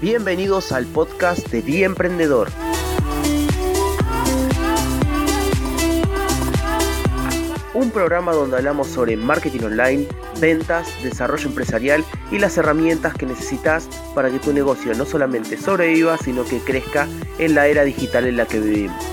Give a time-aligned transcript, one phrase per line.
[0.00, 2.48] Bienvenidos al podcast de Día Emprendedor.
[7.74, 10.08] Un programa donde hablamos sobre marketing online,
[10.40, 16.16] ventas, desarrollo empresarial y las herramientas que necesitas para que tu negocio no solamente sobreviva,
[16.16, 17.06] sino que crezca
[17.38, 19.04] en la era digital en la que vivimos.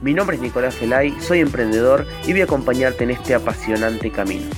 [0.00, 4.48] Mi nombre es Nicolás Felay, soy emprendedor y voy a acompañarte en este apasionante camino.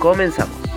[0.00, 0.71] Comenzamos.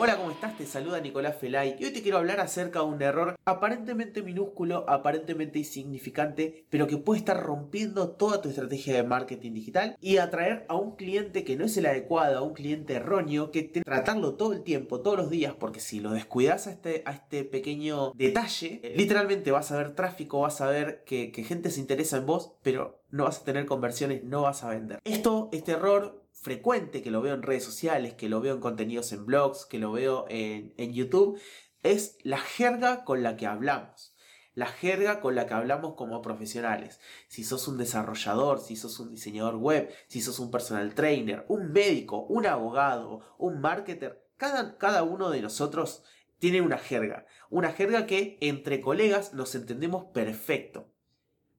[0.00, 0.56] Hola, ¿cómo estás?
[0.56, 4.88] Te saluda Nicolás Felay y hoy te quiero hablar acerca de un error aparentemente minúsculo,
[4.88, 10.64] aparentemente insignificante, pero que puede estar rompiendo toda tu estrategia de marketing digital y atraer
[10.68, 14.36] a un cliente que no es el adecuado, a un cliente erróneo, que te tratarlo
[14.36, 18.12] todo el tiempo, todos los días, porque si lo descuidas a este, a este pequeño
[18.12, 22.18] detalle, eh, literalmente vas a ver tráfico, vas a ver que, que gente se interesa
[22.18, 25.00] en vos, pero no vas a tener conversiones, no vas a vender.
[25.04, 29.12] Esto, este error frecuente, que lo veo en redes sociales, que lo veo en contenidos
[29.12, 31.40] en blogs, que lo veo en, YouTube,
[31.82, 34.14] es la jerga con la que hablamos.
[34.54, 37.00] La jerga con la que hablamos como profesionales.
[37.28, 41.70] Si sos un desarrollador, si sos un diseñador web, si sos un personal trainer, un
[41.70, 46.02] médico, un abogado, un marketer, cada, cada uno de nosotros
[46.38, 47.26] tiene una jerga.
[47.50, 50.92] Una jerga que entre colegas nos entendemos perfecto.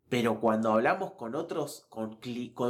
[0.09, 2.19] Pero cuando hablamos con otros, con,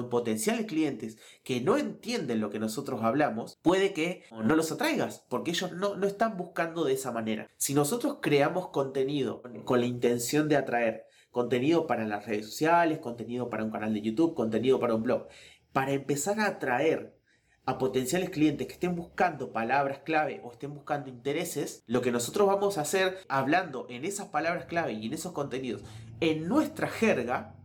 [0.10, 5.52] potenciales clientes que no entienden lo que nosotros hablamos, puede que no los atraigas, porque
[5.52, 7.50] ellos no, no están buscando de esa manera.
[7.58, 13.50] Si nosotros creamos contenido con la intención de atraer, contenido para las redes sociales, contenido
[13.50, 15.28] para un canal de YouTube, contenido para un blog,
[15.72, 17.19] para empezar a atraer
[17.70, 22.48] a potenciales clientes que estén buscando palabras clave o estén buscando intereses, lo que nosotros
[22.48, 25.84] vamos a hacer hablando en esas palabras clave y en esos contenidos,
[26.20, 27.56] en nuestra jerga,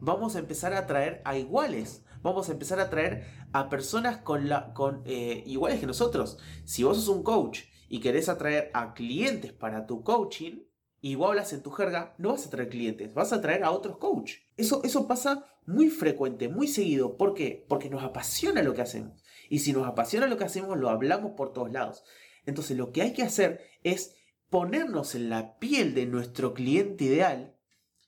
[0.00, 2.04] vamos a empezar a atraer a iguales.
[2.22, 6.38] Vamos a empezar a atraer a personas con la, con, eh, iguales que nosotros.
[6.64, 10.64] Si vos sos un coach y querés atraer a clientes para tu coaching,
[11.04, 13.72] y vos hablas en tu jerga, no vas a traer clientes, vas a traer a
[13.72, 14.34] otros coach.
[14.56, 17.16] Eso, eso pasa muy frecuente, muy seguido.
[17.16, 17.66] ¿Por qué?
[17.68, 19.20] Porque nos apasiona lo que hacemos.
[19.50, 22.04] Y si nos apasiona lo que hacemos, lo hablamos por todos lados.
[22.46, 24.14] Entonces lo que hay que hacer es
[24.48, 27.56] ponernos en la piel de nuestro cliente ideal,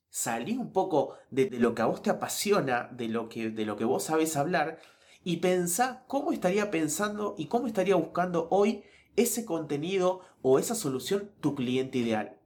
[0.08, 3.76] salir un poco de, lo que a vos te apasiona, de lo que, de lo
[3.76, 4.78] que vos sabes hablar,
[5.24, 8.84] y pensar cómo estaría pensando y cómo estaría buscando hoy
[9.16, 12.38] ese contenido o esa solución tu cliente ideal.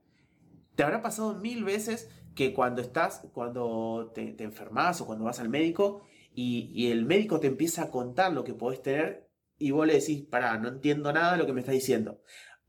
[0.79, 5.49] Te habrá pasado mil veces que cuando estás, cuando te, enfermas o cuando vas al
[5.49, 9.95] médico, y, el médico te empieza a contar lo que podés tener y vos le
[9.95, 12.21] decís, pará, no entiendo nada de lo que me está diciendo.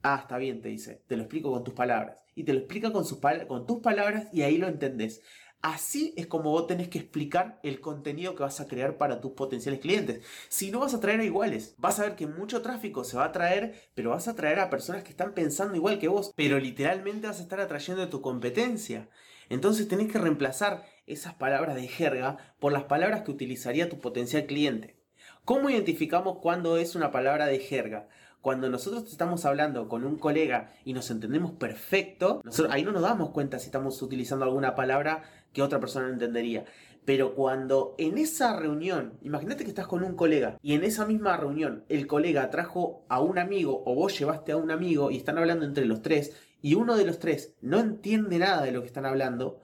[0.03, 2.19] Ah, está bien, te dice, te lo explico con tus palabras.
[2.34, 5.22] Y te lo explica con, sus con tus palabras y ahí lo entendés.
[5.62, 9.32] Así es como vos tenés que explicar el contenido que vas a crear para tus
[9.32, 10.25] potenciales clientes.
[10.48, 13.26] Si no vas a traer a iguales, vas a ver que mucho tráfico se va
[13.26, 16.59] a traer, pero vas a traer a personas que están pensando igual que vos, pero
[16.59, 19.10] literalmente vas a estar atrayendo a tu competencia.
[19.50, 24.47] Entonces tenés que reemplazar esas palabras de jerga por las palabras que utilizaría tu potencial
[24.47, 24.97] cliente.
[25.44, 28.09] ¿Cómo identificamos cuándo es una palabra de jerga?
[28.41, 33.31] Cuando nosotros estamos hablando con un colega y nos entendemos perfecto, ahí no nos damos
[33.31, 36.65] cuenta si estamos utilizando alguna palabra que otra persona no entendería.
[37.05, 41.37] Pero cuando en esa reunión, imagínate que estás con un colega y en esa misma
[41.37, 45.39] reunión el colega trajo a un amigo o vos llevaste a un amigo y están
[45.39, 48.87] hablando entre los tres y uno de los tres no entiende nada de lo que
[48.87, 49.61] están hablando,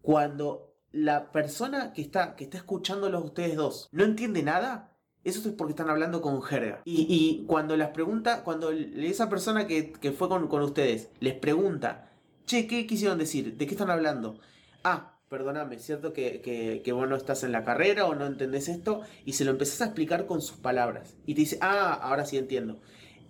[0.00, 4.95] cuando la persona que está, que está escuchándolos ustedes dos no entiende nada,
[5.26, 6.82] eso es porque están hablando con jerga.
[6.84, 12.10] Y, cuando las pregunta, cuando esa persona que, fue con, ustedes les pregunta,
[12.46, 13.56] che, ¿qué quisieron decir?
[13.56, 14.38] ¿De qué están hablando?
[14.84, 18.68] Ah, perdóname, ¿cierto que, que, que, vos no estás en la carrera o no entendés
[18.68, 19.02] esto?
[19.24, 21.16] Y se lo empezás a explicar con sus palabras.
[21.26, 22.78] Y te dice, ah, ahora sí entiendo.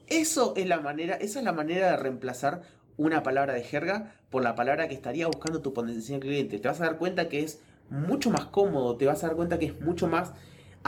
[0.07, 2.61] Eso es la manera, esa es la manera de reemplazar
[2.99, 6.59] una palabra de jerga por la palabra que estaría buscando tu potencial cliente.
[6.59, 9.59] Te vas a dar cuenta que es mucho más cómodo, te vas a dar cuenta
[9.59, 10.35] que es mucho más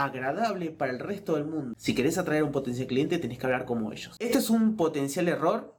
[0.03, 1.75] agradable para el resto del mundo.
[1.77, 4.15] Si querés atraer a un potencial cliente, tenés que hablar como ellos.
[4.19, 5.75] Este es un potencial error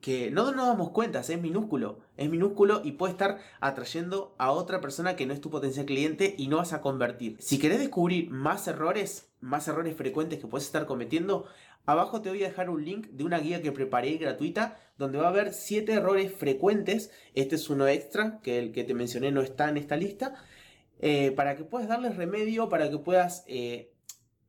[0.00, 4.80] que no nos damos cuenta, es minúsculo, es minúsculo y puede estar atrayendo a otra
[4.80, 7.36] persona que no es tu potencial cliente y no vas a convertir.
[7.40, 11.46] Si querés descubrir más errores, más errores frecuentes que puedes estar cometiendo,
[11.86, 15.26] Abajo te voy a dejar un link de una guía que preparé gratuita donde va
[15.26, 17.12] a haber 7 errores frecuentes.
[17.34, 20.34] Este es uno extra, que el que te mencioné no está en esta lista.
[21.00, 23.92] Eh, para que puedas darles remedio, para que puedas eh,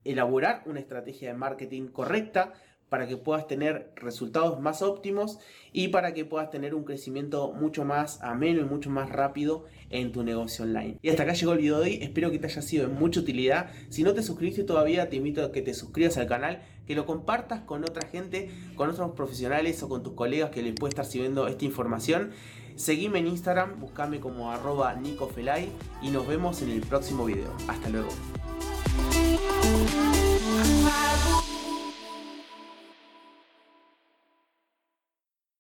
[0.03, 2.53] elaborar una estrategia de marketing correcta,
[2.89, 5.39] para que puedas tener resultados más óptimos
[5.73, 10.11] y para que puedas tener un crecimiento mucho más ameno y mucho más rápido en
[10.11, 10.97] tu negocio online.
[11.01, 13.19] Y hasta acá llegó el video de hoy, espero que te haya sido de mucha
[13.19, 13.71] utilidad.
[13.89, 17.05] Si no te suscribiste todavía, te invito a que te suscribas al canal, que lo
[17.05, 21.05] compartas con otra gente, con otros profesionales o con tus colegas que les puede estar
[21.05, 22.31] sirviendo esta información.
[22.77, 25.71] Seguime en Instagram, buscame como arroba nicofelay
[26.03, 27.51] y nos vemos en el próximo video.
[27.67, 28.09] Hasta luego.